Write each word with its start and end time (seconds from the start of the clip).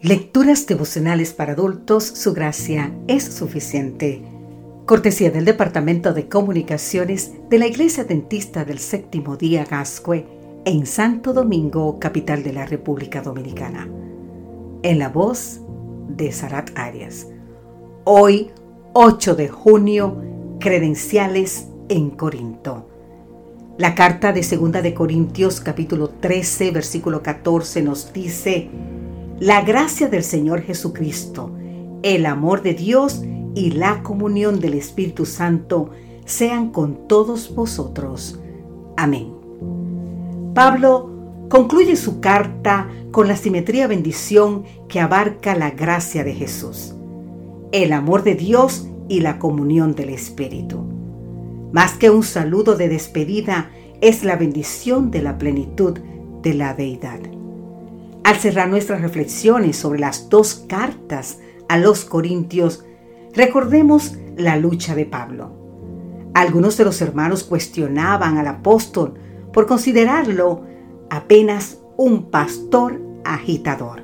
Lecturas 0.00 0.64
devocionales 0.68 1.32
para 1.32 1.54
adultos, 1.54 2.04
su 2.04 2.32
gracia 2.32 2.94
es 3.08 3.24
suficiente. 3.24 4.22
Cortesía 4.86 5.32
del 5.32 5.44
Departamento 5.44 6.14
de 6.14 6.28
Comunicaciones 6.28 7.32
de 7.50 7.58
la 7.58 7.66
Iglesia 7.66 8.04
Dentista 8.04 8.64
del 8.64 8.78
Séptimo 8.78 9.36
Día 9.36 9.64
Gascue 9.64 10.24
en 10.64 10.86
Santo 10.86 11.32
Domingo, 11.32 11.98
capital 11.98 12.44
de 12.44 12.52
la 12.52 12.64
República 12.64 13.22
Dominicana. 13.22 13.88
En 14.84 15.00
la 15.00 15.08
voz 15.08 15.62
de 16.06 16.30
Sarat 16.30 16.70
Arias. 16.78 17.26
Hoy, 18.04 18.52
8 18.92 19.34
de 19.34 19.48
junio, 19.48 20.22
credenciales 20.60 21.66
en 21.88 22.10
Corinto. 22.10 22.88
La 23.78 23.96
carta 23.96 24.32
de 24.32 24.42
2 24.42 24.80
de 24.80 24.94
Corintios 24.94 25.60
capítulo 25.60 26.08
13, 26.08 26.70
versículo 26.70 27.20
14 27.20 27.82
nos 27.82 28.12
dice, 28.12 28.70
la 29.40 29.60
gracia 29.62 30.08
del 30.08 30.24
Señor 30.24 30.62
Jesucristo, 30.62 31.52
el 32.02 32.26
amor 32.26 32.62
de 32.62 32.74
Dios 32.74 33.22
y 33.54 33.70
la 33.70 34.02
comunión 34.02 34.58
del 34.58 34.74
Espíritu 34.74 35.26
Santo 35.26 35.90
sean 36.24 36.70
con 36.70 37.06
todos 37.06 37.54
vosotros. 37.54 38.40
Amén. 38.96 39.32
Pablo 40.54 41.46
concluye 41.48 41.94
su 41.94 42.18
carta 42.18 42.88
con 43.12 43.28
la 43.28 43.36
simetría 43.36 43.86
bendición 43.86 44.64
que 44.88 44.98
abarca 44.98 45.54
la 45.54 45.70
gracia 45.70 46.24
de 46.24 46.34
Jesús, 46.34 46.94
el 47.70 47.92
amor 47.92 48.24
de 48.24 48.34
Dios 48.34 48.88
y 49.08 49.20
la 49.20 49.38
comunión 49.38 49.94
del 49.94 50.10
Espíritu. 50.10 50.84
Más 51.72 51.92
que 51.92 52.10
un 52.10 52.24
saludo 52.24 52.74
de 52.74 52.88
despedida, 52.88 53.70
es 54.00 54.24
la 54.24 54.34
bendición 54.34 55.10
de 55.12 55.22
la 55.22 55.38
plenitud 55.38 55.98
de 56.42 56.54
la 56.54 56.74
deidad. 56.74 57.20
Al 58.28 58.36
cerrar 58.36 58.68
nuestras 58.68 59.00
reflexiones 59.00 59.78
sobre 59.78 60.00
las 60.00 60.28
dos 60.28 60.66
cartas 60.68 61.38
a 61.66 61.78
los 61.78 62.04
Corintios, 62.04 62.84
recordemos 63.32 64.18
la 64.36 64.58
lucha 64.58 64.94
de 64.94 65.06
Pablo. 65.06 65.50
Algunos 66.34 66.76
de 66.76 66.84
los 66.84 67.00
hermanos 67.00 67.42
cuestionaban 67.42 68.36
al 68.36 68.46
apóstol 68.46 69.14
por 69.50 69.66
considerarlo 69.66 70.66
apenas 71.08 71.78
un 71.96 72.30
pastor 72.30 73.00
agitador. 73.24 74.02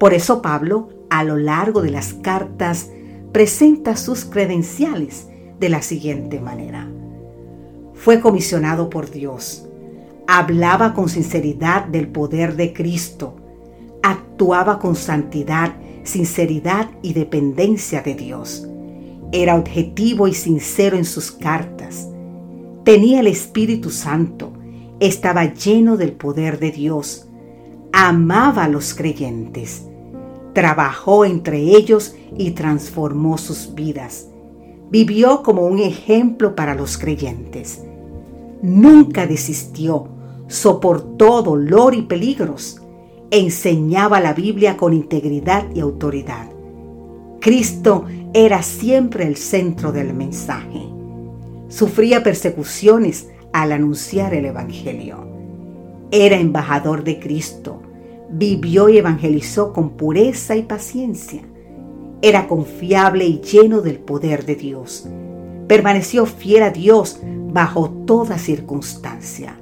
Por 0.00 0.14
eso 0.14 0.40
Pablo, 0.40 0.88
a 1.10 1.22
lo 1.22 1.36
largo 1.36 1.82
de 1.82 1.90
las 1.90 2.14
cartas, 2.14 2.90
presenta 3.32 3.96
sus 3.96 4.24
credenciales 4.24 5.28
de 5.60 5.68
la 5.68 5.82
siguiente 5.82 6.40
manera. 6.40 6.90
Fue 7.92 8.20
comisionado 8.20 8.88
por 8.88 9.10
Dios 9.10 9.67
hablaba 10.30 10.92
con 10.92 11.08
sinceridad 11.08 11.86
del 11.86 12.08
poder 12.08 12.54
de 12.54 12.74
Cristo, 12.74 13.34
actuaba 14.02 14.78
con 14.78 14.94
santidad, 14.94 15.74
sinceridad 16.02 16.90
y 17.00 17.14
dependencia 17.14 18.02
de 18.02 18.14
Dios. 18.14 18.68
Era 19.32 19.56
objetivo 19.56 20.28
y 20.28 20.34
sincero 20.34 20.98
en 20.98 21.06
sus 21.06 21.32
cartas. 21.32 22.10
Tenía 22.84 23.20
el 23.20 23.26
Espíritu 23.26 23.88
Santo, 23.88 24.52
estaba 25.00 25.46
lleno 25.54 25.96
del 25.96 26.12
poder 26.12 26.58
de 26.58 26.72
Dios, 26.72 27.26
amaba 27.94 28.64
a 28.64 28.68
los 28.68 28.92
creyentes, 28.92 29.86
trabajó 30.52 31.24
entre 31.24 31.58
ellos 31.58 32.14
y 32.36 32.50
transformó 32.50 33.38
sus 33.38 33.74
vidas. 33.74 34.28
Vivió 34.90 35.42
como 35.42 35.62
un 35.62 35.78
ejemplo 35.78 36.54
para 36.54 36.74
los 36.74 36.98
creyentes. 36.98 37.82
Nunca 38.60 39.26
desistió 39.26 40.17
soportó 40.48 41.42
dolor 41.42 41.94
y 41.94 42.02
peligros, 42.02 42.80
enseñaba 43.30 44.18
la 44.20 44.32
Biblia 44.32 44.76
con 44.76 44.94
integridad 44.94 45.64
y 45.74 45.80
autoridad. 45.80 46.48
Cristo 47.40 48.06
era 48.32 48.62
siempre 48.62 49.26
el 49.26 49.36
centro 49.36 49.92
del 49.92 50.14
mensaje. 50.14 50.82
Sufría 51.68 52.22
persecuciones 52.22 53.28
al 53.52 53.72
anunciar 53.72 54.34
el 54.34 54.46
Evangelio. 54.46 55.28
Era 56.10 56.38
embajador 56.38 57.04
de 57.04 57.20
Cristo. 57.20 57.82
Vivió 58.30 58.88
y 58.88 58.98
evangelizó 58.98 59.72
con 59.72 59.90
pureza 59.90 60.56
y 60.56 60.62
paciencia. 60.62 61.42
Era 62.22 62.48
confiable 62.48 63.26
y 63.26 63.40
lleno 63.40 63.80
del 63.80 63.98
poder 63.98 64.44
de 64.44 64.56
Dios. 64.56 65.06
Permaneció 65.68 66.24
fiel 66.26 66.62
a 66.62 66.70
Dios 66.70 67.20
bajo 67.52 67.90
toda 68.06 68.38
circunstancia 68.38 69.58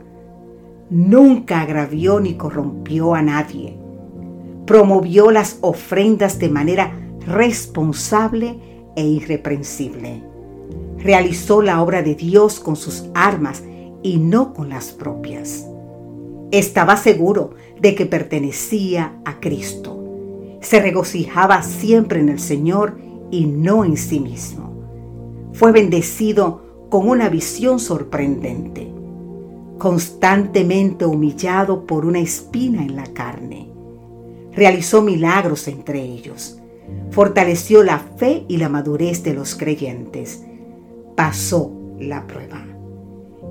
Nunca 0.89 1.63
agravió 1.63 2.21
ni 2.21 2.35
corrompió 2.35 3.17
a 3.17 3.23
nadie. 3.23 3.77
Promovió 4.67 5.33
las 5.33 5.59
ofrendas 5.61 6.39
de 6.39 6.49
manera 6.49 6.97
responsable 7.27 8.61
e 8.95 9.05
irreprensible. 9.05 10.23
Realizó 10.99 11.61
la 11.61 11.83
obra 11.83 12.03
de 12.03 12.15
Dios 12.15 12.61
con 12.61 12.77
sus 12.77 13.07
armas 13.15 13.65
y 14.05 14.19
no 14.19 14.55
con 14.55 14.69
las 14.69 14.93
propias. 14.93 15.67
Estaba 16.53 16.97
seguro 16.97 17.51
de 17.81 17.97
que 17.97 18.07
pertenecía 18.07 19.21
a 19.25 19.41
Cristo. 19.41 20.05
Se 20.61 20.81
regocijaba 20.81 21.63
siempre 21.63 22.21
en 22.21 22.29
el 22.29 22.39
Señor 22.39 22.97
y 23.33 23.47
no 23.47 23.85
en 23.85 23.97
sí 23.97 24.21
mismo. 24.21 25.51
Fue 25.53 25.73
bendecido 25.73 26.87
con 26.91 27.09
una 27.09 27.29
visión 27.29 27.81
sorprendente 27.81 28.96
constantemente 29.79 31.05
humillado 31.05 31.87
por 31.87 32.07
una 32.07 32.19
espina 32.19 32.83
en 32.83 32.97
la 32.97 33.07
carne. 33.07 33.71
Realizó 34.53 35.03
milagros 35.03 35.69
entre 35.69 36.03
ellos. 36.03 36.59
Fortaleció 37.11 37.83
la 37.83 37.99
fe 37.99 38.45
y 38.49 38.57
la 38.57 38.69
madurez 38.69 39.23
de 39.23 39.35
los 39.35 39.55
creyentes. 39.55 40.45
Pasó 41.15 41.73
la 41.99 42.27
prueba. 42.27 42.65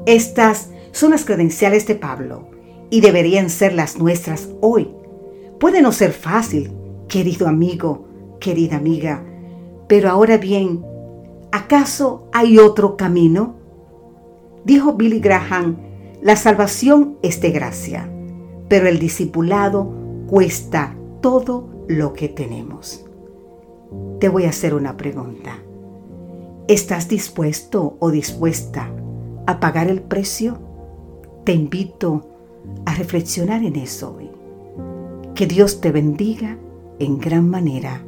Estas 0.05 0.69
son 0.91 1.11
las 1.11 1.25
credenciales 1.25 1.85
de 1.87 1.95
Pablo 1.95 2.49
y 2.89 3.01
deberían 3.01 3.49
ser 3.49 3.73
las 3.73 3.97
nuestras 3.97 4.49
hoy. 4.61 4.89
Puede 5.59 5.81
no 5.81 5.91
ser 5.91 6.11
fácil, 6.11 6.71
querido 7.07 7.47
amigo, 7.47 8.07
querida 8.39 8.77
amiga, 8.77 9.23
pero 9.87 10.09
ahora 10.09 10.37
bien, 10.37 10.83
¿acaso 11.51 12.27
hay 12.33 12.57
otro 12.57 12.97
camino? 12.97 13.55
Dijo 14.63 14.93
Billy 14.93 15.19
Graham 15.19 15.84
la 16.25 16.35
salvación 16.35 17.19
es 17.21 17.39
de 17.39 17.51
gracia, 17.51 18.09
pero 18.67 18.87
el 18.87 18.97
discipulado 18.97 19.93
cuesta 20.25 20.97
todo 21.21 21.69
lo 21.87 22.13
que 22.13 22.29
tenemos. 22.29 23.05
Te 24.19 24.27
voy 24.27 24.45
a 24.45 24.49
hacer 24.49 24.73
una 24.73 24.97
pregunta. 24.97 25.59
¿Estás 26.67 27.09
dispuesto 27.09 27.97
o 27.99 28.09
dispuesta 28.09 28.89
a 29.45 29.59
pagar 29.59 29.87
el 29.87 30.01
precio? 30.01 30.57
Te 31.43 31.53
invito 31.53 32.27
a 32.87 32.95
reflexionar 32.95 33.63
en 33.63 33.75
eso 33.75 34.15
hoy. 34.17 34.31
Que 35.35 35.45
Dios 35.45 35.79
te 35.79 35.91
bendiga 35.91 36.57
en 36.97 37.19
gran 37.19 37.47
manera 37.47 38.03